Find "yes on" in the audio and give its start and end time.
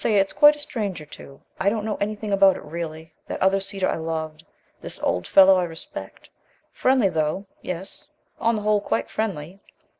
7.61-8.55